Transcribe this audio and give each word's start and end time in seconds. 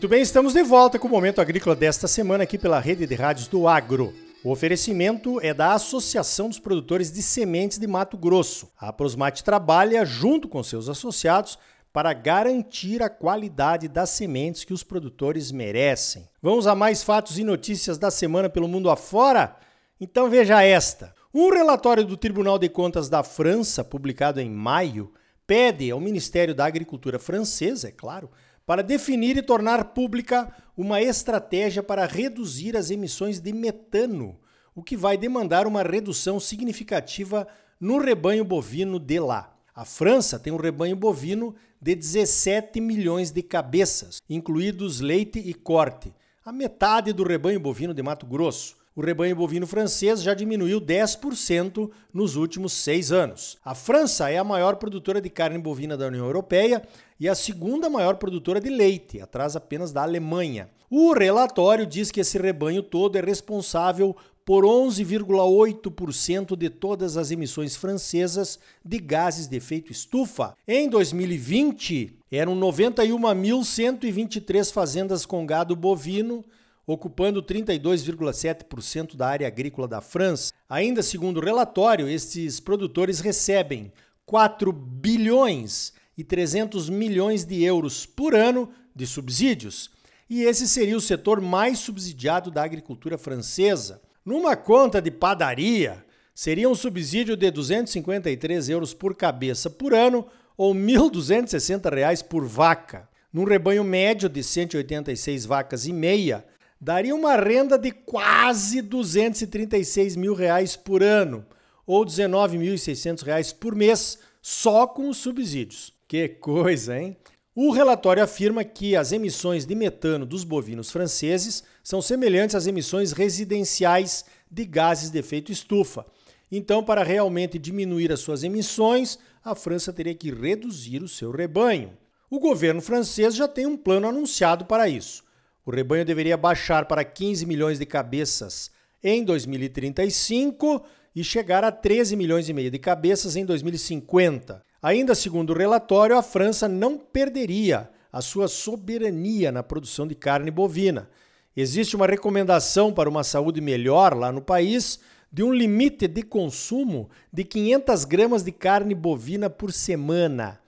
Muito 0.00 0.08
bem, 0.08 0.22
estamos 0.22 0.54
de 0.54 0.62
volta 0.62 0.98
com 0.98 1.08
o 1.08 1.10
Momento 1.10 1.42
Agrícola 1.42 1.76
desta 1.76 2.08
semana 2.08 2.44
aqui 2.44 2.56
pela 2.56 2.80
Rede 2.80 3.06
de 3.06 3.14
Rádios 3.14 3.46
do 3.46 3.68
Agro. 3.68 4.14
O 4.42 4.50
oferecimento 4.50 5.38
é 5.42 5.52
da 5.52 5.74
Associação 5.74 6.48
dos 6.48 6.58
Produtores 6.58 7.12
de 7.12 7.20
Sementes 7.20 7.76
de 7.76 7.86
Mato 7.86 8.16
Grosso. 8.16 8.70
A 8.78 8.94
Prosmate 8.94 9.44
trabalha 9.44 10.02
junto 10.06 10.48
com 10.48 10.62
seus 10.62 10.88
associados 10.88 11.58
para 11.92 12.14
garantir 12.14 13.02
a 13.02 13.10
qualidade 13.10 13.88
das 13.88 14.08
sementes 14.08 14.64
que 14.64 14.72
os 14.72 14.82
produtores 14.82 15.52
merecem. 15.52 16.26
Vamos 16.40 16.66
a 16.66 16.74
mais 16.74 17.02
fatos 17.02 17.38
e 17.38 17.44
notícias 17.44 17.98
da 17.98 18.10
semana 18.10 18.48
pelo 18.48 18.66
mundo 18.66 18.88
afora? 18.88 19.54
Então 20.00 20.30
veja 20.30 20.62
esta. 20.62 21.14
Um 21.34 21.50
relatório 21.50 22.06
do 22.06 22.16
Tribunal 22.16 22.58
de 22.58 22.70
Contas 22.70 23.10
da 23.10 23.22
França, 23.22 23.84
publicado 23.84 24.40
em 24.40 24.48
maio, 24.48 25.12
pede 25.46 25.90
ao 25.90 26.00
Ministério 26.00 26.54
da 26.54 26.64
Agricultura 26.64 27.18
francês, 27.18 27.84
é 27.84 27.90
claro, 27.90 28.30
para 28.70 28.84
definir 28.84 29.36
e 29.36 29.42
tornar 29.42 29.86
pública 29.86 30.48
uma 30.76 31.02
estratégia 31.02 31.82
para 31.82 32.06
reduzir 32.06 32.76
as 32.76 32.88
emissões 32.88 33.40
de 33.40 33.52
metano, 33.52 34.38
o 34.76 34.80
que 34.80 34.96
vai 34.96 35.16
demandar 35.16 35.66
uma 35.66 35.82
redução 35.82 36.38
significativa 36.38 37.48
no 37.80 37.98
rebanho 37.98 38.44
bovino 38.44 39.00
de 39.00 39.18
lá. 39.18 39.52
A 39.74 39.84
França 39.84 40.38
tem 40.38 40.52
um 40.52 40.56
rebanho 40.56 40.94
bovino 40.94 41.52
de 41.82 41.96
17 41.96 42.80
milhões 42.80 43.32
de 43.32 43.42
cabeças, 43.42 44.22
incluídos 44.30 45.00
leite 45.00 45.40
e 45.40 45.52
corte, 45.52 46.14
a 46.44 46.52
metade 46.52 47.12
do 47.12 47.24
rebanho 47.24 47.58
bovino 47.58 47.92
de 47.92 48.04
Mato 48.04 48.24
Grosso 48.24 48.76
o 48.94 49.00
rebanho 49.00 49.36
bovino 49.36 49.66
francês 49.66 50.22
já 50.22 50.34
diminuiu 50.34 50.80
10% 50.80 51.90
nos 52.12 52.36
últimos 52.36 52.72
seis 52.72 53.12
anos. 53.12 53.56
A 53.64 53.74
França 53.74 54.30
é 54.30 54.38
a 54.38 54.44
maior 54.44 54.76
produtora 54.76 55.20
de 55.20 55.30
carne 55.30 55.58
bovina 55.58 55.96
da 55.96 56.08
União 56.08 56.26
Europeia 56.26 56.82
e 57.18 57.28
a 57.28 57.34
segunda 57.34 57.88
maior 57.88 58.16
produtora 58.16 58.60
de 58.60 58.68
leite, 58.68 59.20
atrás 59.20 59.54
apenas 59.54 59.92
da 59.92 60.02
Alemanha. 60.02 60.68
O 60.90 61.12
relatório 61.12 61.86
diz 61.86 62.10
que 62.10 62.20
esse 62.20 62.36
rebanho 62.36 62.82
todo 62.82 63.16
é 63.16 63.20
responsável 63.20 64.16
por 64.44 64.64
11,8% 64.64 66.56
de 66.56 66.68
todas 66.68 67.16
as 67.16 67.30
emissões 67.30 67.76
francesas 67.76 68.58
de 68.84 68.98
gases 68.98 69.46
de 69.46 69.56
efeito 69.56 69.92
estufa. 69.92 70.56
Em 70.66 70.88
2020, 70.88 72.18
eram 72.32 72.58
91.123 72.58 74.72
fazendas 74.72 75.24
com 75.24 75.46
gado 75.46 75.76
bovino 75.76 76.44
ocupando 76.92 77.40
32,7% 77.40 79.14
da 79.14 79.28
área 79.28 79.46
agrícola 79.46 79.86
da 79.86 80.00
França. 80.00 80.52
Ainda 80.68 81.02
segundo 81.02 81.38
o 81.38 81.44
relatório, 81.44 82.08
estes 82.08 82.58
produtores 82.58 83.20
recebem 83.20 83.92
4 84.26 84.72
bilhões 84.72 85.92
e 86.18 86.24
300 86.24 86.90
milhões 86.90 87.44
de 87.44 87.62
euros 87.62 88.06
por 88.06 88.34
ano 88.34 88.68
de 88.94 89.06
subsídios. 89.06 89.90
E 90.28 90.42
esse 90.42 90.66
seria 90.66 90.96
o 90.96 91.00
setor 91.00 91.40
mais 91.40 91.78
subsidiado 91.78 92.50
da 92.50 92.64
agricultura 92.64 93.16
francesa. 93.16 94.02
Numa 94.24 94.56
conta 94.56 95.00
de 95.00 95.12
padaria, 95.12 96.04
seria 96.34 96.68
um 96.68 96.74
subsídio 96.74 97.36
de 97.36 97.50
253 97.52 98.68
euros 98.68 98.92
por 98.92 99.14
cabeça 99.14 99.70
por 99.70 99.94
ano 99.94 100.26
ou 100.56 100.72
R$ 100.72 100.80
1.260 100.80 102.24
por 102.24 102.44
vaca. 102.46 103.08
Num 103.32 103.44
rebanho 103.44 103.84
médio 103.84 104.28
de 104.28 104.42
186 104.42 105.46
vacas 105.46 105.86
e 105.86 105.92
meia, 105.92 106.44
daria 106.80 107.14
uma 107.14 107.36
renda 107.36 107.76
de 107.76 107.90
quase 107.90 108.80
236 108.80 110.16
mil 110.16 110.34
reais 110.34 110.76
por 110.76 111.02
ano, 111.02 111.44
ou 111.86 112.04
19.600 112.06 113.22
reais 113.22 113.52
por 113.52 113.74
mês, 113.74 114.18
só 114.40 114.86
com 114.86 115.08
os 115.08 115.18
subsídios. 115.18 115.92
Que 116.08 116.28
coisa, 116.28 116.98
hein? 116.98 117.16
O 117.54 117.70
relatório 117.72 118.22
afirma 118.22 118.64
que 118.64 118.96
as 118.96 119.12
emissões 119.12 119.66
de 119.66 119.74
metano 119.74 120.24
dos 120.24 120.44
bovinos 120.44 120.90
franceses 120.90 121.62
são 121.82 122.00
semelhantes 122.00 122.54
às 122.54 122.66
emissões 122.66 123.12
residenciais 123.12 124.24
de 124.50 124.64
gases 124.64 125.10
de 125.10 125.18
efeito 125.18 125.52
estufa. 125.52 126.06
Então, 126.50 126.82
para 126.82 127.02
realmente 127.02 127.58
diminuir 127.58 128.12
as 128.12 128.20
suas 128.20 128.42
emissões, 128.42 129.18
a 129.44 129.54
França 129.54 129.92
teria 129.92 130.14
que 130.14 130.32
reduzir 130.32 131.02
o 131.02 131.08
seu 131.08 131.30
rebanho. 131.30 131.92
O 132.30 132.40
governo 132.40 132.80
francês 132.80 133.34
já 133.34 133.46
tem 133.46 133.66
um 133.66 133.76
plano 133.76 134.08
anunciado 134.08 134.64
para 134.64 134.88
isso. 134.88 135.22
O 135.70 135.72
rebanho 135.72 136.04
deveria 136.04 136.36
baixar 136.36 136.86
para 136.86 137.04
15 137.04 137.46
milhões 137.46 137.78
de 137.78 137.86
cabeças 137.86 138.72
em 139.00 139.22
2035 139.22 140.82
e 141.14 141.22
chegar 141.22 141.62
a 141.62 141.70
13 141.70 142.16
milhões 142.16 142.48
e 142.48 142.52
meio 142.52 142.72
de 142.72 142.78
cabeças 142.80 143.36
em 143.36 143.44
2050. 143.44 144.64
Ainda 144.82 145.14
segundo 145.14 145.50
o 145.50 145.56
relatório, 145.56 146.18
a 146.18 146.24
França 146.24 146.66
não 146.66 146.98
perderia 146.98 147.88
a 148.12 148.20
sua 148.20 148.48
soberania 148.48 149.52
na 149.52 149.62
produção 149.62 150.08
de 150.08 150.16
carne 150.16 150.50
bovina. 150.50 151.08
Existe 151.56 151.94
uma 151.94 152.08
recomendação 152.08 152.92
para 152.92 153.08
uma 153.08 153.22
saúde 153.22 153.60
melhor 153.60 154.16
lá 154.16 154.32
no 154.32 154.42
país 154.42 154.98
de 155.30 155.44
um 155.44 155.52
limite 155.52 156.08
de 156.08 156.24
consumo 156.24 157.08
de 157.32 157.44
500 157.44 158.04
gramas 158.06 158.42
de 158.42 158.50
carne 158.50 158.92
bovina 158.92 159.48
por 159.48 159.72
semana. 159.72 160.59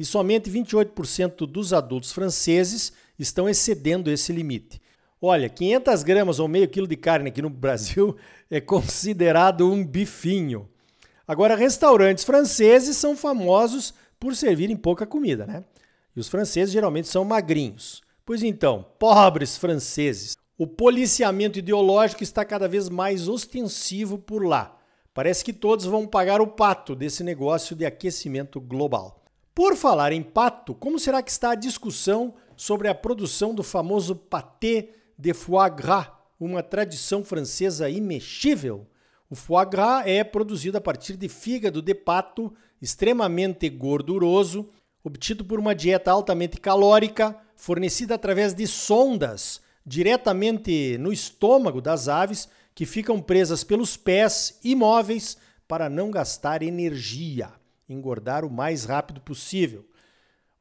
E 0.00 0.04
somente 0.06 0.50
28% 0.50 1.46
dos 1.46 1.74
adultos 1.74 2.10
franceses 2.10 2.90
estão 3.18 3.46
excedendo 3.46 4.10
esse 4.10 4.32
limite. 4.32 4.80
Olha, 5.20 5.46
500 5.46 6.02
gramas 6.02 6.38
ou 6.38 6.48
meio 6.48 6.66
quilo 6.70 6.86
de 6.86 6.96
carne 6.96 7.28
aqui 7.28 7.42
no 7.42 7.50
Brasil 7.52 8.16
é 8.50 8.62
considerado 8.62 9.70
um 9.70 9.84
bifinho. 9.84 10.66
Agora, 11.28 11.54
restaurantes 11.54 12.24
franceses 12.24 12.96
são 12.96 13.14
famosos 13.14 13.92
por 14.18 14.34
servirem 14.34 14.74
pouca 14.74 15.04
comida, 15.04 15.46
né? 15.46 15.64
E 16.16 16.20
os 16.20 16.30
franceses 16.30 16.72
geralmente 16.72 17.06
são 17.06 17.22
magrinhos. 17.22 18.00
Pois 18.24 18.42
então, 18.42 18.86
pobres 18.98 19.58
franceses, 19.58 20.34
o 20.56 20.66
policiamento 20.66 21.58
ideológico 21.58 22.22
está 22.22 22.42
cada 22.42 22.66
vez 22.66 22.88
mais 22.88 23.28
ostensivo 23.28 24.16
por 24.16 24.46
lá. 24.46 24.78
Parece 25.12 25.44
que 25.44 25.52
todos 25.52 25.84
vão 25.84 26.06
pagar 26.06 26.40
o 26.40 26.46
pato 26.46 26.96
desse 26.96 27.22
negócio 27.22 27.76
de 27.76 27.84
aquecimento 27.84 28.58
global. 28.62 29.19
Por 29.60 29.76
falar 29.76 30.10
em 30.10 30.22
pato, 30.22 30.74
como 30.74 30.98
será 30.98 31.22
que 31.22 31.30
está 31.30 31.50
a 31.50 31.54
discussão 31.54 32.32
sobre 32.56 32.88
a 32.88 32.94
produção 32.94 33.54
do 33.54 33.62
famoso 33.62 34.16
pâté 34.16 34.88
de 35.18 35.34
foie 35.34 35.68
gras, 35.68 36.08
uma 36.40 36.62
tradição 36.62 37.22
francesa 37.22 37.90
imexível. 37.90 38.86
O 39.28 39.34
foie 39.34 39.66
gras 39.66 40.06
é 40.06 40.24
produzido 40.24 40.78
a 40.78 40.80
partir 40.80 41.14
de 41.14 41.28
fígado 41.28 41.82
de 41.82 41.94
pato 41.94 42.50
extremamente 42.80 43.68
gorduroso, 43.68 44.70
obtido 45.04 45.44
por 45.44 45.60
uma 45.60 45.74
dieta 45.74 46.10
altamente 46.10 46.58
calórica, 46.58 47.36
fornecida 47.54 48.14
através 48.14 48.54
de 48.54 48.66
sondas 48.66 49.60
diretamente 49.84 50.96
no 50.96 51.12
estômago 51.12 51.82
das 51.82 52.08
aves 52.08 52.48
que 52.74 52.86
ficam 52.86 53.20
presas 53.20 53.62
pelos 53.62 53.94
pés 53.94 54.58
imóveis 54.64 55.36
para 55.68 55.90
não 55.90 56.10
gastar 56.10 56.62
energia, 56.62 57.59
engordar 57.92 58.44
o 58.44 58.50
mais 58.50 58.84
rápido 58.84 59.20
possível. 59.20 59.84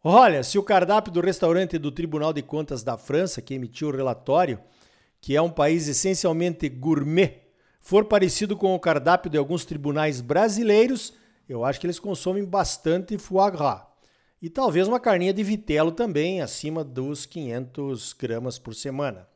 Olha, 0.03 0.44
se 0.44 0.57
o 0.57 0.63
cardápio 0.63 1.12
do 1.12 1.22
restaurante 1.22 1.78
do 1.78 1.91
Tribunal 1.91 2.31
de 2.31 2.41
Contas 2.41 2.84
da 2.84 2.97
França, 2.97 3.41
que 3.41 3.53
emitiu 3.53 3.90
o 3.90 3.95
relatório, 3.95 4.59
que 5.19 5.35
é 5.35 5.41
um 5.41 5.50
país 5.50 5.88
essencialmente 5.88 6.69
gourmet, 6.69 7.41
for 7.79 8.06
parecido 8.06 8.56
com 8.56 8.73
o 8.73 8.79
cardápio 8.79 9.29
de 9.29 9.38
alguns 9.38 9.66
tribunais 9.66 10.22
brasileiros, 10.22 11.13
eu 11.47 11.66
acho 11.66 11.79
que 11.79 11.85
eles 11.85 12.00
consomem 12.00 12.45
bastante 12.45 13.18
foie 13.18 13.51
gras. 13.51 13.81
E 14.41 14.50
talvez 14.50 14.88
uma 14.88 15.00
carninha 15.00 15.34
de 15.34 15.44
vitelo 15.44 15.91
também, 15.91 16.41
acima 16.41 16.84
dos 16.84 17.25
500 17.25 18.13
gramas 18.13 18.57
por 18.57 18.73
semana. 18.73 19.28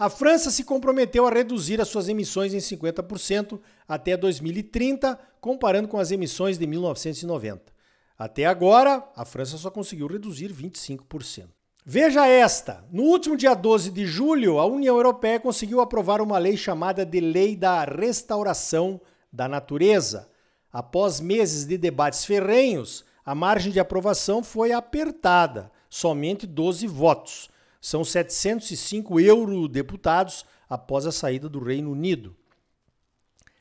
A 0.00 0.08
França 0.08 0.50
se 0.50 0.64
comprometeu 0.64 1.26
a 1.26 1.30
reduzir 1.30 1.78
as 1.78 1.88
suas 1.88 2.08
emissões 2.08 2.54
em 2.54 2.56
50% 2.56 3.60
até 3.86 4.16
2030, 4.16 5.18
comparando 5.42 5.88
com 5.88 5.98
as 5.98 6.10
emissões 6.10 6.56
de 6.56 6.66
1990. 6.66 7.70
Até 8.18 8.46
agora, 8.46 9.06
a 9.14 9.26
França 9.26 9.58
só 9.58 9.70
conseguiu 9.70 10.06
reduzir 10.06 10.54
25%. 10.54 11.48
Veja 11.84 12.26
esta: 12.26 12.82
no 12.90 13.02
último 13.02 13.36
dia 13.36 13.52
12 13.52 13.90
de 13.90 14.06
julho, 14.06 14.58
a 14.58 14.64
União 14.64 14.96
Europeia 14.96 15.38
conseguiu 15.38 15.82
aprovar 15.82 16.22
uma 16.22 16.38
lei 16.38 16.56
chamada 16.56 17.04
de 17.04 17.20
Lei 17.20 17.54
da 17.54 17.84
Restauração 17.84 18.98
da 19.30 19.46
Natureza. 19.46 20.30
Após 20.72 21.20
meses 21.20 21.66
de 21.66 21.76
debates 21.76 22.24
ferrenhos, 22.24 23.04
a 23.22 23.34
margem 23.34 23.70
de 23.70 23.78
aprovação 23.78 24.42
foi 24.42 24.72
apertada, 24.72 25.70
somente 25.90 26.46
12 26.46 26.86
votos. 26.86 27.50
São 27.80 28.04
705 28.04 29.18
eurodeputados 29.18 30.44
após 30.68 31.06
a 31.06 31.12
saída 31.12 31.48
do 31.48 31.58
Reino 31.58 31.90
Unido. 31.90 32.36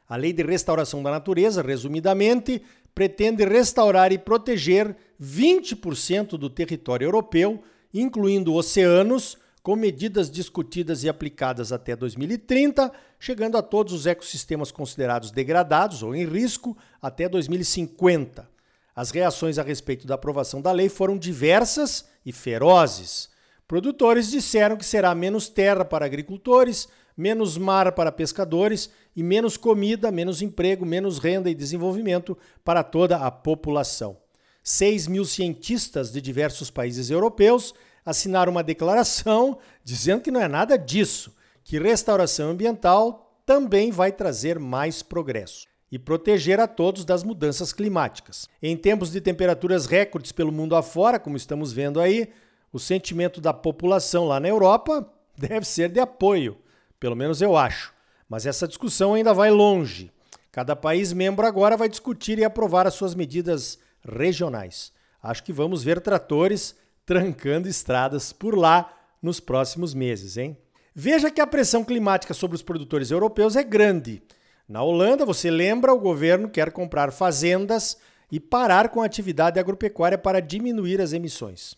A 0.07 0.16
Lei 0.16 0.33
de 0.33 0.44
Restauração 0.44 1.01
da 1.01 1.12
Natureza, 1.12 1.62
resumidamente, 1.62 2.62
pretende 2.94 3.45
restaurar 3.45 4.12
e 4.12 4.18
proteger 4.18 4.95
20% 5.21 6.30
do 6.31 6.50
território 6.50 7.06
europeu, 7.06 7.63
incluindo 7.94 8.54
oceanos, 8.54 9.38
com 9.62 9.75
medidas 9.75 10.31
discutidas 10.31 11.04
e 11.04 11.10
aplicadas 11.10 11.71
até 11.71 11.95
2030, 11.95 12.92
chegando 13.19 13.57
a 13.57 13.62
todos 13.62 13.94
os 13.94 14.07
ecossistemas 14.07 14.71
considerados 14.71 15.31
degradados 15.31 16.01
ou 16.01 16.16
em 16.16 16.25
risco 16.25 16.77
até 17.01 17.30
2050. 17.30 18.50
As 18.95 19.12
reações 19.12 19.57
a 19.57 19.63
respeito 19.63 20.07
da 20.07 20.16
aprovação 20.16 20.62
da 20.62 20.71
lei 20.71 20.89
foram 20.89 21.18
diversas 21.18 22.06
e 22.25 22.31
ferozes. 22.31 23.30
Produtores 23.69 24.31
disseram 24.31 24.75
que 24.75 24.83
será 24.83 25.13
menos 25.13 25.48
terra 25.48 25.86
para 25.86 26.04
agricultores, 26.04 26.89
menos 27.16 27.56
mar 27.56 27.92
para 27.92 28.12
pescadores 28.12 28.89
e 29.16 29.21
menos 29.21 29.57
comida, 29.57 30.10
menos 30.12 30.42
emprego, 30.42 30.88
menos 30.88 31.19
renda 31.19 31.51
e 31.51 31.54
desenvolvimento 31.54 32.36
para 32.66 32.81
toda 32.81 33.18
a 33.18 33.30
população. 33.30 34.18
6 34.63 35.06
mil 35.06 35.24
cientistas 35.24 36.12
de 36.12 36.19
diversos 36.19 36.71
países 36.71 37.12
europeus 37.12 37.75
assinaram 38.04 38.51
uma 38.51 38.63
declaração 38.63 39.60
dizendo 39.86 40.24
que 40.24 40.31
não 40.31 40.42
é 40.42 40.48
nada 40.48 40.75
disso, 40.75 41.36
que 41.63 41.77
restauração 41.77 42.50
ambiental 42.50 43.39
também 43.45 43.92
vai 43.92 44.12
trazer 44.12 44.57
mais 44.57 45.04
progresso 45.04 45.68
e 45.92 46.00
proteger 46.00 46.60
a 46.60 46.66
todos 46.66 47.06
das 47.06 47.24
mudanças 47.24 47.71
climáticas. 47.71 48.50
Em 48.63 48.75
tempos 48.75 49.12
de 49.12 49.21
temperaturas 49.21 49.86
recordes 49.86 50.31
pelo 50.31 50.51
mundo 50.51 50.75
afora, 50.75 51.19
como 51.19 51.38
estamos 51.38 51.71
vendo 51.71 52.00
aí, 52.00 52.30
o 52.71 52.80
sentimento 52.80 53.42
da 53.42 53.54
população 53.54 54.27
lá 54.27 54.39
na 54.39 54.48
Europa 54.48 55.07
deve 55.38 55.66
ser 55.66 55.89
de 55.89 56.00
apoio, 56.00 56.57
pelo 57.00 57.16
menos 57.16 57.42
eu 57.42 57.56
acho. 57.56 57.94
Mas 58.27 58.45
essa 58.45 58.68
discussão 58.68 59.13
ainda 59.13 59.33
vai 59.33 59.50
longe. 59.50 60.12
Cada 60.51 60.75
país 60.75 61.13
membro 61.13 61.45
agora 61.45 61.77
vai 61.77 61.89
discutir 61.89 62.38
e 62.38 62.44
aprovar 62.44 62.86
as 62.86 62.94
suas 62.94 63.16
medidas 63.16 63.80
regionais. 64.04 64.92
Acho 65.21 65.44
que 65.44 65.54
vamos 65.54 65.83
ver 65.83 66.00
tratores 66.01 66.75
trancando 67.06 67.68
estradas 67.68 68.31
por 68.31 68.57
lá 68.57 68.94
nos 69.21 69.39
próximos 69.39 69.94
meses, 69.94 70.38
hein? 70.38 70.57
Veja 70.94 71.31
que 71.31 71.42
a 71.42 71.48
pressão 71.48 71.83
climática 71.83 72.33
sobre 72.33 72.56
os 72.56 72.62
produtores 72.62 73.12
europeus 73.12 73.56
é 73.56 73.63
grande. 73.63 74.21
Na 74.68 74.83
Holanda, 74.83 75.25
você 75.25 75.50
lembra, 75.50 75.94
o 75.94 76.00
governo 76.00 76.50
quer 76.50 76.71
comprar 76.71 77.12
fazendas 77.12 77.98
e 78.31 78.39
parar 78.39 78.89
com 78.89 79.01
a 79.01 79.06
atividade 79.06 79.60
agropecuária 79.60 80.18
para 80.18 80.39
diminuir 80.39 81.01
as 81.01 81.13
emissões. 81.13 81.75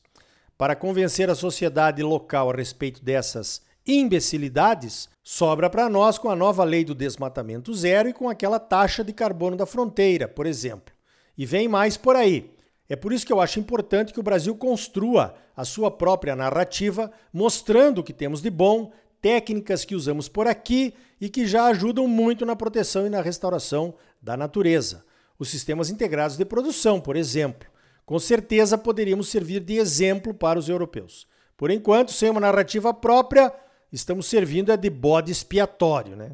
Para 0.62 0.76
convencer 0.76 1.28
a 1.28 1.34
sociedade 1.34 2.04
local 2.04 2.52
a 2.52 2.54
respeito 2.54 3.04
dessas 3.04 3.64
imbecilidades, 3.84 5.10
sobra 5.24 5.68
para 5.72 5.90
nós 5.90 6.20
com 6.20 6.30
a 6.30 6.36
nova 6.36 6.64
lei 6.64 6.86
do 6.86 6.94
desmatamento 6.94 7.74
zero 7.74 8.10
e 8.10 8.14
com 8.14 8.30
aquela 8.30 8.60
taxa 8.60 9.04
de 9.04 9.12
carbono 9.12 9.58
da 9.58 9.66
fronteira, 9.66 10.28
por 10.28 10.46
exemplo. 10.46 10.94
E 11.36 11.48
vem 11.48 11.68
mais 11.68 11.98
por 11.98 12.16
aí. 12.16 12.52
É 12.88 12.96
por 12.96 13.12
isso 13.12 13.26
que 13.26 13.34
eu 13.34 13.42
acho 13.42 13.60
importante 13.60 14.14
que 14.14 14.20
o 14.20 14.24
Brasil 14.24 14.56
construa 14.56 15.34
a 15.58 15.66
sua 15.66 15.90
própria 15.90 16.36
narrativa, 16.36 17.12
mostrando 17.34 18.02
o 18.02 18.04
que 18.04 18.14
temos 18.14 18.40
de 18.40 18.52
bom, 18.52 18.92
técnicas 19.20 19.84
que 19.84 19.96
usamos 19.96 20.30
por 20.30 20.46
aqui 20.46 20.94
e 21.20 21.28
que 21.28 21.48
já 21.48 21.66
ajudam 21.70 22.08
muito 22.08 22.46
na 22.46 22.56
proteção 22.56 23.08
e 23.08 23.10
na 23.10 23.20
restauração 23.20 23.96
da 24.22 24.38
natureza. 24.38 25.04
Os 25.40 25.50
sistemas 25.50 25.90
integrados 25.90 26.38
de 26.38 26.46
produção, 26.46 27.02
por 27.02 27.16
exemplo 27.16 27.71
com 28.12 28.20
certeza 28.20 28.78
poderíamos 28.78 29.30
servir 29.30 29.62
de 29.62 29.78
exemplo 29.78 30.34
para 30.34 30.60
os 30.60 30.68
europeus. 30.68 31.26
Por 31.56 31.72
enquanto, 31.72 32.12
sem 32.12 32.30
uma 32.30 32.42
narrativa 32.42 32.94
própria, 32.94 33.54
estamos 33.90 34.26
servindo 34.26 34.76
de 34.76 34.90
bode 34.90 35.32
expiatório. 35.32 36.18
Né? 36.18 36.32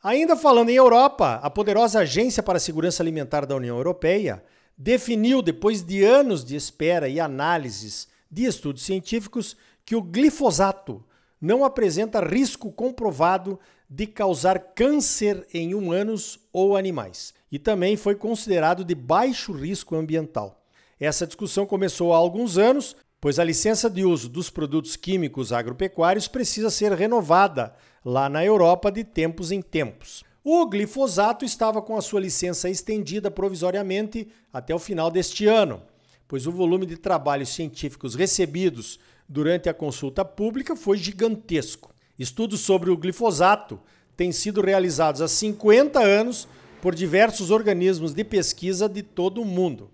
Ainda 0.00 0.36
falando 0.36 0.68
em 0.68 0.76
Europa, 0.76 1.40
a 1.42 1.50
poderosa 1.50 1.98
Agência 1.98 2.44
para 2.44 2.58
a 2.58 2.60
Segurança 2.60 3.02
Alimentar 3.02 3.44
da 3.44 3.56
União 3.56 3.76
Europeia 3.76 4.40
definiu, 4.78 5.42
depois 5.42 5.82
de 5.82 6.04
anos 6.04 6.44
de 6.44 6.54
espera 6.54 7.08
e 7.08 7.18
análises 7.18 8.06
de 8.30 8.44
estudos 8.44 8.84
científicos, 8.84 9.56
que 9.84 9.96
o 9.96 10.02
glifosato 10.02 11.04
não 11.40 11.64
apresenta 11.64 12.24
risco 12.24 12.70
comprovado 12.70 13.58
de 13.90 14.06
causar 14.06 14.60
câncer 14.76 15.44
em 15.52 15.74
humanos 15.74 16.38
ou 16.52 16.76
animais. 16.76 17.34
E 17.50 17.58
também 17.58 17.96
foi 17.96 18.14
considerado 18.14 18.84
de 18.84 18.94
baixo 18.94 19.50
risco 19.50 19.96
ambiental. 19.96 20.62
Essa 20.98 21.26
discussão 21.26 21.66
começou 21.66 22.14
há 22.14 22.16
alguns 22.16 22.56
anos, 22.56 22.96
pois 23.20 23.38
a 23.38 23.44
licença 23.44 23.90
de 23.90 24.02
uso 24.04 24.30
dos 24.30 24.48
produtos 24.48 24.96
químicos 24.96 25.52
agropecuários 25.52 26.26
precisa 26.26 26.70
ser 26.70 26.92
renovada 26.92 27.74
lá 28.02 28.28
na 28.30 28.42
Europa 28.42 28.90
de 28.90 29.04
tempos 29.04 29.52
em 29.52 29.60
tempos. 29.60 30.24
O 30.42 30.66
glifosato 30.66 31.44
estava 31.44 31.82
com 31.82 31.96
a 31.98 32.00
sua 32.00 32.20
licença 32.20 32.70
estendida 32.70 33.30
provisoriamente 33.30 34.28
até 34.50 34.74
o 34.74 34.78
final 34.78 35.10
deste 35.10 35.46
ano, 35.46 35.82
pois 36.26 36.46
o 36.46 36.52
volume 36.52 36.86
de 36.86 36.96
trabalhos 36.96 37.50
científicos 37.50 38.14
recebidos 38.14 38.98
durante 39.28 39.68
a 39.68 39.74
consulta 39.74 40.24
pública 40.24 40.74
foi 40.74 40.96
gigantesco. 40.96 41.92
Estudos 42.18 42.60
sobre 42.60 42.90
o 42.90 42.96
glifosato 42.96 43.78
têm 44.16 44.32
sido 44.32 44.62
realizados 44.62 45.20
há 45.20 45.28
50 45.28 46.00
anos 46.00 46.48
por 46.80 46.94
diversos 46.94 47.50
organismos 47.50 48.14
de 48.14 48.24
pesquisa 48.24 48.88
de 48.88 49.02
todo 49.02 49.42
o 49.42 49.44
mundo. 49.44 49.90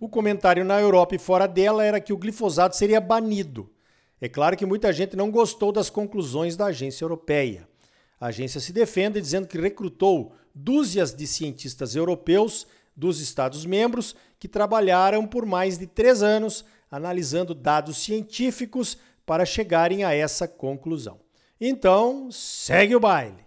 O 0.00 0.08
comentário 0.08 0.64
na 0.64 0.80
Europa 0.80 1.14
e 1.14 1.18
fora 1.18 1.46
dela 1.46 1.84
era 1.84 2.00
que 2.00 2.12
o 2.12 2.16
glifosato 2.16 2.74
seria 2.74 2.98
banido. 3.02 3.70
É 4.18 4.30
claro 4.30 4.56
que 4.56 4.64
muita 4.64 4.90
gente 4.94 5.14
não 5.14 5.30
gostou 5.30 5.70
das 5.70 5.90
conclusões 5.90 6.56
da 6.56 6.66
agência 6.66 7.04
europeia. 7.04 7.68
A 8.18 8.28
agência 8.28 8.60
se 8.60 8.72
defende 8.72 9.20
dizendo 9.20 9.46
que 9.46 9.60
recrutou 9.60 10.32
dúzias 10.54 11.14
de 11.14 11.26
cientistas 11.26 11.94
europeus 11.94 12.66
dos 12.96 13.20
Estados-membros 13.20 14.16
que 14.38 14.48
trabalharam 14.48 15.26
por 15.26 15.44
mais 15.44 15.76
de 15.76 15.86
três 15.86 16.22
anos 16.22 16.64
analisando 16.90 17.54
dados 17.54 17.98
científicos 17.98 18.96
para 19.26 19.44
chegarem 19.44 20.02
a 20.02 20.14
essa 20.14 20.48
conclusão. 20.48 21.20
Então, 21.60 22.30
segue 22.32 22.96
o 22.96 23.00
baile. 23.00 23.44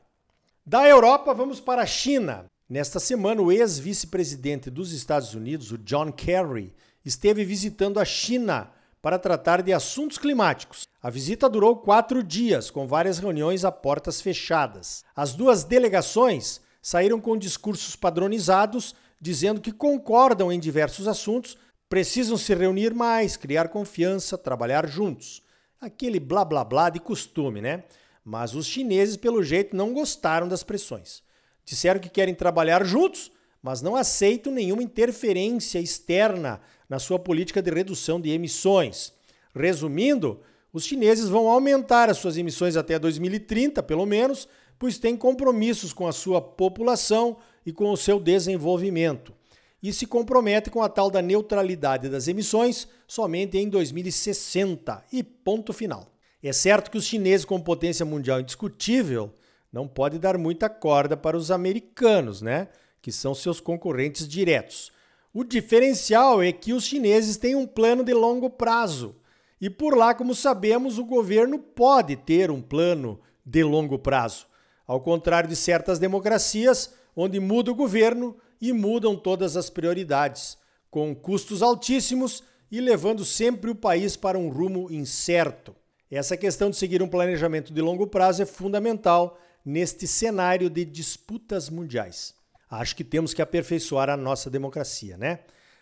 Da 0.64 0.88
Europa, 0.88 1.34
vamos 1.34 1.60
para 1.60 1.82
a 1.82 1.88
China. 1.88 2.46
Nesta 2.74 3.00
semana, 3.00 3.40
o 3.40 3.52
ex-vice-presidente 3.52 4.68
dos 4.72 4.94
Estados 4.94 5.36
Unidos, 5.36 5.72
o 5.72 5.78
John 5.78 6.12
Kerry, 6.12 6.74
esteve 7.06 7.46
visitando 7.46 8.00
a 8.00 8.04
China 8.04 8.72
para 9.00 9.20
tratar 9.20 9.62
de 9.62 9.72
assuntos 9.72 10.18
climáticos. 10.18 10.88
A 11.00 11.08
visita 11.12 11.48
durou 11.48 11.76
quatro 11.76 12.24
dias, 12.24 12.72
com 12.72 12.88
várias 12.88 13.20
reuniões 13.20 13.64
a 13.64 13.72
portas 13.72 14.22
fechadas. 14.22 15.06
As 15.16 15.36
duas 15.36 15.64
delegações 15.64 16.62
saíram 16.82 17.22
com 17.22 17.38
discursos 17.38 17.96
padronizados, 17.96 18.96
dizendo 19.22 19.62
que 19.62 19.72
concordam 19.72 20.52
em 20.52 20.60
diversos 20.60 21.08
assuntos, 21.08 21.56
precisam 21.88 22.38
se 22.38 22.56
reunir 22.56 22.92
mais, 22.92 23.38
criar 23.38 23.68
confiança, 23.68 24.36
trabalhar 24.36 24.88
juntos. 24.88 25.44
Aquele 25.80 26.20
blá 26.20 26.44
blá 26.44 26.64
blá 26.64 26.90
de 26.90 27.00
costume, 27.00 27.62
né? 27.62 27.84
Mas 28.26 28.56
os 28.56 28.66
chineses, 28.66 29.16
pelo 29.16 29.44
jeito, 29.44 29.76
não 29.76 29.94
gostaram 29.94 30.48
das 30.48 30.64
pressões. 30.64 31.22
Disseram 31.66 32.00
que 32.00 32.10
querem 32.10 32.36
trabalhar 32.36 32.86
juntos, 32.86 33.32
mas 33.62 33.82
não 33.82 33.96
aceitam 33.96 34.52
nenhuma 34.52 34.84
interferência 34.84 35.80
externa 35.80 36.60
na 36.90 37.00
sua 37.00 37.18
política 37.18 37.62
de 37.62 37.72
redução 37.72 38.20
de 38.20 38.30
emissões. 38.30 39.14
Resumindo, 39.56 40.42
os 40.74 40.86
chineses 40.86 41.30
vão 41.30 41.48
aumentar 41.48 42.10
as 42.10 42.18
suas 42.18 42.36
emissões 42.36 42.76
até 42.76 43.00
2030, 43.00 43.82
pelo 43.84 44.06
menos, 44.06 44.48
pois 44.78 44.98
têm 44.98 45.16
compromissos 45.16 45.94
com 45.94 46.08
a 46.08 46.12
sua 46.12 46.42
população 46.42 47.38
e 47.66 47.72
com 47.72 47.90
o 47.92 47.98
seu 47.98 48.20
desenvolvimento. 48.20 49.34
E 49.82 49.94
se 49.94 50.06
comprometem 50.06 50.72
com 50.72 50.82
a 50.82 50.90
tal 50.90 51.12
da 51.12 51.22
neutralidade 51.22 52.10
das 52.10 52.28
emissões 52.28 52.88
somente 53.08 53.58
em 53.58 53.70
2060 53.70 55.04
e 55.12 55.22
ponto 55.24 55.72
final. 55.72 56.08
É 56.42 56.52
certo 56.52 56.92
que 56.92 56.98
os 56.98 57.06
chineses, 57.06 57.46
com 57.46 57.60
potência 57.62 58.06
mundial 58.06 58.42
indiscutível, 58.42 59.32
não 59.74 59.88
pode 59.88 60.20
dar 60.20 60.38
muita 60.38 60.70
corda 60.70 61.18
para 61.18 61.36
os 61.36 61.50
americanos, 61.50 62.44
né? 62.44 62.68
Que 63.02 63.12
são 63.12 63.34
seus 63.34 63.60
concorrentes 63.60 64.28
diretos. 64.28 64.92
O 65.34 65.44
diferencial 65.44 66.44
é 66.44 66.52
que 66.52 66.74
os 66.74 66.84
chineses 66.84 67.38
têm 67.38 67.56
um 67.56 67.66
plano 67.66 68.04
de 68.04 68.14
longo 68.14 68.52
prazo. 68.52 69.16
E 69.60 69.72
por 69.72 69.98
lá, 69.98 70.14
como 70.14 70.36
sabemos, 70.36 71.00
o 71.00 71.06
governo 71.06 71.58
pode 71.58 72.16
ter 72.16 72.52
um 72.52 72.62
plano 72.62 73.20
de 73.44 73.64
longo 73.64 73.98
prazo. 73.98 74.46
Ao 74.86 75.02
contrário 75.02 75.50
de 75.50 75.56
certas 75.56 75.98
democracias, 75.98 76.94
onde 77.16 77.40
muda 77.40 77.72
o 77.72 77.76
governo 77.76 78.38
e 78.62 78.72
mudam 78.72 79.16
todas 79.16 79.58
as 79.58 79.72
prioridades, 79.72 80.58
com 80.92 81.16
custos 81.16 81.64
altíssimos 81.64 82.44
e 82.72 82.80
levando 82.80 83.26
sempre 83.26 83.72
o 83.72 83.76
país 83.76 84.16
para 84.16 84.38
um 84.38 84.50
rumo 84.50 84.92
incerto. 84.92 85.76
Essa 86.12 86.38
questão 86.38 86.70
de 86.70 86.76
seguir 86.76 87.02
um 87.02 87.08
planejamento 87.08 87.74
de 87.74 87.82
longo 87.82 88.06
prazo 88.06 88.44
é 88.44 88.46
fundamental 88.46 89.40
neste 89.66 90.08
cenário 90.08 90.70
de 90.70 90.84
disputas 90.84 91.70
mundiais. 91.70 92.34
Acho 92.70 92.96
que 92.96 93.04
temos 93.04 93.34
que 93.34 93.42
aperfeiçoar 93.42 94.10
a 94.10 94.18
nossa 94.18 94.50
democracia, 94.50 95.18
né? 95.18 95.40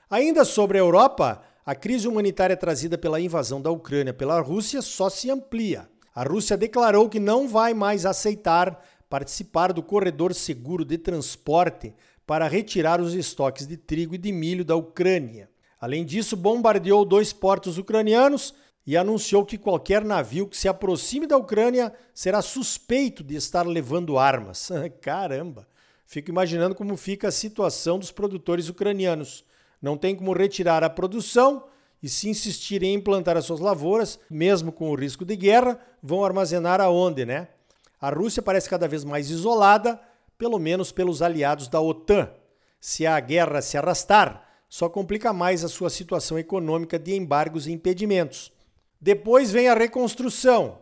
Ainda 0.09 0.43
sobre 0.43 0.77
a 0.77 0.81
Europa, 0.81 1.41
a 1.65 1.73
crise 1.73 2.07
humanitária 2.07 2.57
trazida 2.57 2.97
pela 2.97 3.19
invasão 3.19 3.61
da 3.61 3.71
Ucrânia 3.71 4.13
pela 4.13 4.41
Rússia 4.41 4.81
só 4.81 5.09
se 5.09 5.31
amplia. 5.31 5.89
A 6.13 6.23
Rússia 6.23 6.57
declarou 6.57 7.07
que 7.07 7.19
não 7.19 7.47
vai 7.47 7.73
mais 7.73 8.05
aceitar 8.05 8.83
participar 9.09 9.73
do 9.73 9.83
corredor 9.83 10.33
seguro 10.33 10.85
de 10.85 10.97
transporte 10.97 11.93
para 12.25 12.47
retirar 12.47 13.01
os 13.01 13.13
estoques 13.13 13.67
de 13.67 13.75
trigo 13.75 14.15
e 14.15 14.17
de 14.17 14.31
milho 14.31 14.63
da 14.63 14.73
Ucrânia. 14.73 15.49
Além 15.81 16.05
disso, 16.05 16.37
bombardeou 16.37 17.03
dois 17.03 17.33
portos 17.33 17.77
ucranianos 17.77 18.53
e 18.85 18.97
anunciou 18.97 19.45
que 19.45 19.57
qualquer 19.57 20.03
navio 20.03 20.47
que 20.47 20.57
se 20.57 20.67
aproxime 20.67 21.27
da 21.27 21.37
Ucrânia 21.37 21.93
será 22.13 22.41
suspeito 22.41 23.23
de 23.23 23.35
estar 23.35 23.65
levando 23.65 24.17
armas. 24.17 24.71
Caramba! 25.01 25.67
Fico 26.05 26.29
imaginando 26.29 26.75
como 26.75 26.97
fica 26.97 27.29
a 27.29 27.31
situação 27.31 27.97
dos 27.97 28.11
produtores 28.11 28.67
ucranianos. 28.67 29.45
Não 29.81 29.95
tem 29.95 30.15
como 30.15 30.33
retirar 30.33 30.83
a 30.83 30.89
produção 30.89 31.65
e 32.03 32.09
se 32.09 32.27
insistirem 32.27 32.93
em 32.93 32.95
implantar 32.95 33.37
as 33.37 33.45
suas 33.45 33.59
lavouras, 33.59 34.19
mesmo 34.29 34.71
com 34.71 34.89
o 34.89 34.95
risco 34.95 35.23
de 35.23 35.35
guerra, 35.35 35.79
vão 36.01 36.25
armazenar 36.25 36.81
aonde, 36.81 37.25
né? 37.25 37.47
A 37.99 38.09
Rússia 38.09 38.41
parece 38.41 38.67
cada 38.67 38.87
vez 38.87 39.03
mais 39.03 39.29
isolada, 39.29 40.01
pelo 40.37 40.57
menos 40.57 40.91
pelos 40.91 41.21
aliados 41.21 41.67
da 41.67 41.79
OTAN. 41.79 42.29
Se 42.79 43.05
a 43.05 43.19
guerra 43.19 43.61
se 43.61 43.77
arrastar, 43.77 44.43
só 44.67 44.89
complica 44.89 45.31
mais 45.31 45.63
a 45.63 45.69
sua 45.69 45.89
situação 45.89 46.39
econômica 46.39 46.97
de 46.97 47.15
embargos 47.15 47.67
e 47.67 47.71
impedimentos. 47.71 48.51
Depois 49.01 49.51
vem 49.51 49.67
a 49.67 49.73
reconstrução, 49.73 50.77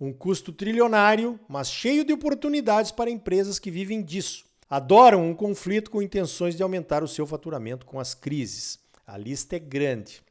um 0.00 0.12
custo 0.12 0.52
trilionário, 0.52 1.38
mas 1.48 1.70
cheio 1.70 2.04
de 2.04 2.12
oportunidades 2.12 2.90
para 2.90 3.08
empresas 3.08 3.60
que 3.60 3.70
vivem 3.70 4.02
disso. 4.02 4.44
Adoram 4.68 5.28
um 5.28 5.34
conflito 5.34 5.88
com 5.88 6.02
intenções 6.02 6.56
de 6.56 6.62
aumentar 6.62 7.04
o 7.04 7.08
seu 7.08 7.24
faturamento 7.24 7.86
com 7.86 8.00
as 8.00 8.14
crises. 8.14 8.80
A 9.06 9.16
lista 9.16 9.54
é 9.54 9.58
grande. 9.60 10.22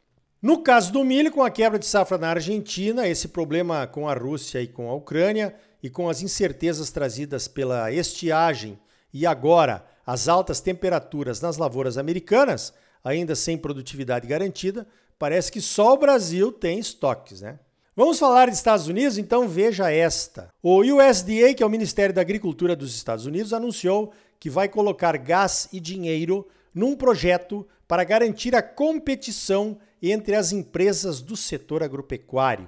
No 0.41 0.61
caso 0.61 0.91
do 0.91 1.05
milho, 1.05 1.31
com 1.31 1.41
a 1.41 1.49
quebra 1.49 1.79
de 1.79 1.85
safra 1.85 2.17
na 2.17 2.31
Argentina, 2.31 3.07
esse 3.07 3.29
problema 3.29 3.87
com 3.87 4.09
a 4.09 4.13
Rússia 4.13 4.61
e 4.61 4.67
com 4.67 4.89
a 4.89 4.93
Ucrânia, 4.93 5.55
e 5.81 5.89
com 5.89 6.09
as 6.09 6.21
incertezas 6.21 6.91
trazidas 6.91 7.47
pela 7.47 7.91
estiagem 7.91 8.77
e 9.13 9.25
agora 9.25 9.85
as 10.05 10.27
altas 10.27 10.59
temperaturas 10.59 11.41
nas 11.41 11.57
lavouras 11.57 11.97
americanas, 11.97 12.73
ainda 13.03 13.35
sem 13.35 13.57
produtividade 13.57 14.27
garantida, 14.27 14.87
parece 15.21 15.51
que 15.51 15.61
só 15.61 15.93
o 15.93 15.97
Brasil 15.97 16.51
tem 16.51 16.79
estoques, 16.79 17.41
né? 17.41 17.59
Vamos 17.95 18.17
falar 18.17 18.49
de 18.49 18.55
Estados 18.55 18.87
Unidos? 18.87 19.19
Então 19.19 19.47
veja 19.47 19.91
esta. 19.91 20.49
O 20.63 20.79
USDA, 20.79 21.53
que 21.53 21.61
é 21.61 21.65
o 21.65 21.69
Ministério 21.69 22.15
da 22.15 22.21
Agricultura 22.21 22.75
dos 22.75 22.95
Estados 22.95 23.27
Unidos, 23.27 23.53
anunciou 23.53 24.11
que 24.39 24.49
vai 24.49 24.67
colocar 24.67 25.15
gás 25.17 25.69
e 25.71 25.79
dinheiro 25.79 26.47
num 26.73 26.95
projeto 26.95 27.67
para 27.87 28.03
garantir 28.03 28.55
a 28.55 28.63
competição 28.63 29.77
entre 30.01 30.33
as 30.33 30.51
empresas 30.51 31.21
do 31.21 31.37
setor 31.37 31.83
agropecuário. 31.83 32.67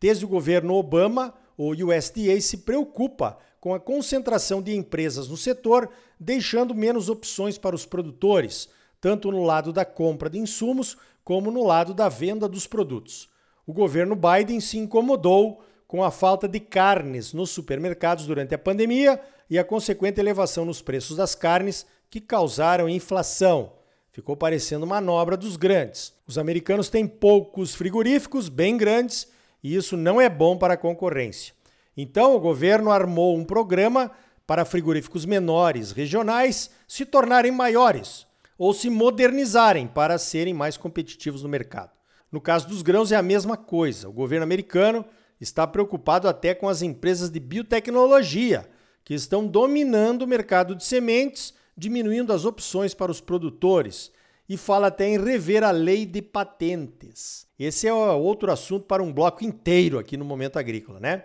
Desde 0.00 0.24
o 0.24 0.28
governo 0.28 0.76
Obama, 0.76 1.34
o 1.54 1.72
USDA 1.72 2.40
se 2.40 2.58
preocupa 2.58 3.36
com 3.60 3.74
a 3.74 3.80
concentração 3.80 4.62
de 4.62 4.74
empresas 4.74 5.28
no 5.28 5.36
setor, 5.36 5.90
deixando 6.18 6.74
menos 6.74 7.10
opções 7.10 7.58
para 7.58 7.76
os 7.76 7.84
produtores, 7.84 8.70
tanto 9.02 9.30
no 9.30 9.42
lado 9.42 9.70
da 9.70 9.84
compra 9.84 10.30
de 10.30 10.38
insumos 10.38 10.96
como 11.30 11.52
no 11.52 11.64
lado 11.64 11.94
da 11.94 12.08
venda 12.08 12.48
dos 12.48 12.66
produtos. 12.66 13.28
O 13.64 13.72
governo 13.72 14.16
Biden 14.16 14.58
se 14.58 14.76
incomodou 14.76 15.62
com 15.86 16.02
a 16.02 16.10
falta 16.10 16.48
de 16.48 16.58
carnes 16.58 17.32
nos 17.32 17.50
supermercados 17.50 18.26
durante 18.26 18.52
a 18.52 18.58
pandemia 18.58 19.20
e 19.48 19.56
a 19.56 19.62
consequente 19.62 20.18
elevação 20.18 20.64
nos 20.64 20.82
preços 20.82 21.16
das 21.16 21.36
carnes 21.36 21.86
que 22.10 22.20
causaram 22.20 22.88
inflação. 22.88 23.74
Ficou 24.10 24.36
parecendo 24.36 24.88
manobra 24.88 25.36
dos 25.36 25.54
grandes. 25.54 26.12
Os 26.26 26.36
americanos 26.36 26.88
têm 26.88 27.06
poucos 27.06 27.76
frigoríficos 27.76 28.48
bem 28.48 28.76
grandes 28.76 29.28
e 29.62 29.76
isso 29.76 29.96
não 29.96 30.20
é 30.20 30.28
bom 30.28 30.58
para 30.58 30.74
a 30.74 30.76
concorrência. 30.76 31.54
Então, 31.96 32.34
o 32.34 32.40
governo 32.40 32.90
armou 32.90 33.36
um 33.36 33.44
programa 33.44 34.10
para 34.48 34.64
frigoríficos 34.64 35.24
menores 35.24 35.92
regionais 35.92 36.72
se 36.88 37.06
tornarem 37.06 37.52
maiores 37.52 38.28
ou 38.60 38.74
se 38.74 38.90
modernizarem 38.90 39.86
para 39.86 40.18
serem 40.18 40.52
mais 40.52 40.76
competitivos 40.76 41.42
no 41.42 41.48
mercado. 41.48 41.92
No 42.30 42.42
caso 42.42 42.68
dos 42.68 42.82
grãos 42.82 43.10
é 43.10 43.16
a 43.16 43.22
mesma 43.22 43.56
coisa. 43.56 44.06
O 44.06 44.12
governo 44.12 44.44
americano 44.44 45.02
está 45.40 45.66
preocupado 45.66 46.28
até 46.28 46.54
com 46.54 46.68
as 46.68 46.82
empresas 46.82 47.30
de 47.30 47.40
biotecnologia, 47.40 48.68
que 49.02 49.14
estão 49.14 49.46
dominando 49.46 50.22
o 50.22 50.26
mercado 50.26 50.74
de 50.76 50.84
sementes 50.84 51.54
diminuindo 51.74 52.34
as 52.34 52.44
opções 52.44 52.92
para 52.92 53.10
os 53.10 53.18
produtores 53.18 54.12
e 54.46 54.58
fala 54.58 54.88
até 54.88 55.08
em 55.08 55.18
rever 55.18 55.64
a 55.64 55.70
lei 55.70 56.04
de 56.04 56.20
patentes. 56.20 57.46
Esse 57.58 57.88
é 57.88 57.94
outro 57.94 58.52
assunto 58.52 58.84
para 58.84 59.02
um 59.02 59.10
bloco 59.10 59.42
inteiro 59.42 59.98
aqui 59.98 60.18
no 60.18 60.24
Momento 60.24 60.58
Agrícola, 60.58 61.00
né? 61.00 61.24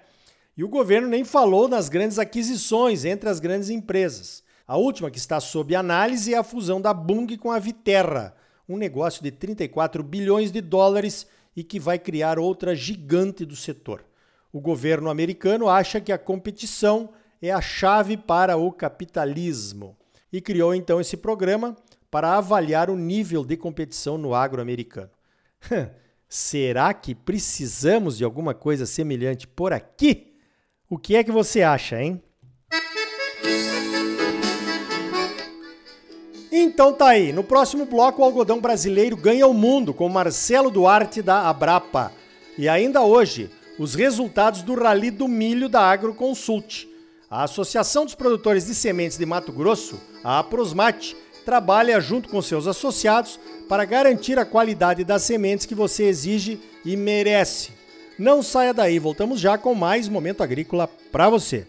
E 0.55 0.63
o 0.63 0.69
governo 0.69 1.09
nem 1.09 1.25
falou 1.25 1.67
nas 1.67 1.89
grandes 1.89 2.17
aquisições 2.17 3.03
entre 3.03 3.27
as 3.27 3.41
grandes 3.41 3.69
empresas. 3.69 4.44
A 4.67 4.77
última 4.77 5.11
que 5.11 5.17
está 5.19 5.39
sob 5.39 5.75
análise 5.75 6.33
é 6.33 6.37
a 6.37 6.43
fusão 6.43 6.81
da 6.81 6.91
Bung 6.91 7.37
com 7.37 7.51
a 7.51 7.59
Viterra, 7.59 8.35
um 8.67 8.77
negócio 8.77 9.21
de 9.21 9.29
34 9.29 10.01
bilhões 10.01 10.51
de 10.51 10.59
dólares 10.59 11.27
e 11.55 11.63
que 11.63 11.79
vai 11.79 11.99
criar 11.99 12.39
outra 12.39 12.75
gigante 12.75 13.45
do 13.45 13.55
setor. 13.55 14.03
O 14.51 14.59
governo 14.59 15.09
americano 15.09 15.69
acha 15.69 16.01
que 16.01 16.11
a 16.11 16.17
competição 16.17 17.09
é 17.39 17.51
a 17.51 17.61
chave 17.61 18.17
para 18.17 18.57
o 18.57 18.71
capitalismo 18.71 19.95
e 20.33 20.41
criou 20.41 20.73
então 20.73 20.99
esse 20.99 21.15
programa 21.15 21.75
para 22.09 22.35
avaliar 22.35 22.89
o 22.89 22.95
nível 22.95 23.45
de 23.45 23.55
competição 23.55 24.17
no 24.17 24.33
agro 24.33 24.61
americano. 24.61 25.11
Será 26.27 26.91
que 26.93 27.13
precisamos 27.13 28.17
de 28.17 28.23
alguma 28.23 28.53
coisa 28.55 28.87
semelhante 28.87 29.47
por 29.47 29.71
aqui? 29.71 30.33
O 30.89 30.97
que 30.97 31.15
é 31.15 31.23
que 31.23 31.31
você 31.31 31.61
acha, 31.61 32.01
hein? 32.01 32.21
Então 36.65 36.91
tá 36.91 37.09
aí. 37.09 37.31
No 37.31 37.43
próximo 37.43 37.85
bloco, 37.85 38.21
o 38.23 38.25
algodão 38.25 38.59
brasileiro 38.59 39.15
ganha 39.15 39.45
o 39.45 39.53
mundo 39.53 39.93
com 39.93 40.09
Marcelo 40.09 40.71
Duarte 40.71 41.21
da 41.21 41.47
Abrapa. 41.47 42.11
E 42.57 42.67
ainda 42.67 43.03
hoje, 43.03 43.51
os 43.77 43.93
resultados 43.93 44.63
do 44.63 44.73
Rally 44.73 45.11
do 45.11 45.27
Milho 45.27 45.69
da 45.69 45.81
Agroconsult. 45.81 46.87
A 47.29 47.43
Associação 47.43 48.03
dos 48.03 48.15
Produtores 48.15 48.65
de 48.65 48.73
Sementes 48.73 49.15
de 49.15 49.27
Mato 49.27 49.51
Grosso, 49.51 50.01
a 50.23 50.39
Aprosmate, 50.39 51.15
trabalha 51.45 52.01
junto 52.01 52.29
com 52.29 52.41
seus 52.41 52.65
associados 52.65 53.39
para 53.69 53.85
garantir 53.85 54.39
a 54.39 54.45
qualidade 54.45 55.03
das 55.03 55.21
sementes 55.21 55.67
que 55.67 55.75
você 55.75 56.05
exige 56.05 56.59
e 56.83 56.97
merece. 56.97 57.73
Não 58.17 58.41
saia 58.41 58.73
daí, 58.73 58.97
voltamos 58.97 59.39
já 59.39 59.55
com 59.55 59.75
mais 59.75 60.09
momento 60.09 60.41
agrícola 60.41 60.89
para 61.11 61.29
você. 61.29 61.67